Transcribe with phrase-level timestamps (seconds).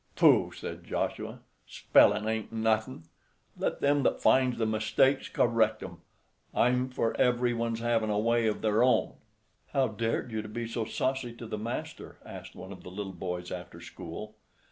[0.15, 3.03] "Pooh!" said Joshua, "spellin' ain't nothin';
[3.55, 5.97] let them that finds the mistakes correct 'em.
[6.55, 9.13] I'm for every one's havin' a way of their own."
[9.73, 13.51] "How dared you be so saucy to the master?" asked one of the little boys,
[13.51, 14.33] after school.